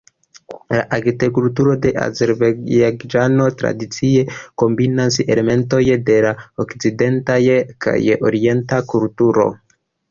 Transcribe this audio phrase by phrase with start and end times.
[0.75, 4.25] La arkitekturo de Azerbajĝano tradicie
[4.63, 6.33] kombinas elementojn de la
[6.67, 7.41] okcidenta
[7.87, 7.99] kaj
[8.33, 9.51] orienta kulturoj.